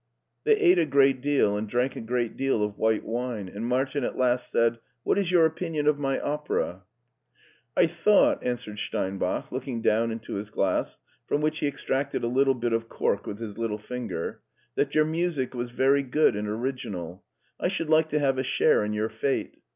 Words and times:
They 0.45 0.55
ate 0.55 0.79
a 0.79 0.87
great 0.87 1.21
deal, 1.21 1.55
and 1.55 1.69
drank 1.69 1.95
a 1.95 2.01
great 2.01 2.35
deal 2.35 2.63
of 2.63 2.79
white 2.79 3.05
wine, 3.05 3.47
and 3.47 3.67
Martin 3.67 4.03
at 4.03 4.17
last 4.17 4.49
said, 4.49 4.79
"What 5.03 5.19
is 5.19 5.31
your 5.31 5.45
opinion 5.45 5.85
of 5.85 5.99
my 5.99 6.19
opera?" 6.19 6.85
"I 7.77 7.85
thought," 7.85 8.43
answered 8.43 8.79
Steinbach, 8.79 9.51
looking 9.51 9.79
down 9.83 10.09
into 10.09 10.33
his 10.33 10.49
glass, 10.49 10.97
from 11.27 11.39
which 11.41 11.59
he 11.59 11.67
extracted 11.67 12.23
a 12.23 12.27
little 12.27 12.55
bit 12.55 12.73
of 12.73 12.89
cork 12.89 13.27
with 13.27 13.37
his 13.37 13.59
little 13.59 13.77
finger," 13.77 14.41
that 14.75 14.95
your 14.95 15.05
music 15.05 15.53
was 15.53 15.69
very 15.69 16.01
good 16.01 16.35
and 16.35 16.47
original. 16.47 17.23
I 17.59 17.67
should 17.67 17.91
like 17.91 18.09
to 18.09 18.17
have 18.19 18.39
a 18.39 18.43
share 18.43 18.83
in 18.83 18.93
your 18.93 19.09
fate. 19.09 19.61